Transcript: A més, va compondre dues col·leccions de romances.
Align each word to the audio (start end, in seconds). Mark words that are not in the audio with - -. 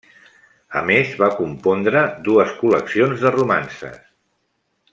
A 0.79 0.81
més, 0.87 1.11
va 1.23 1.27
compondre 1.41 2.01
dues 2.29 2.55
col·leccions 2.63 3.27
de 3.27 3.33
romances. 3.37 4.01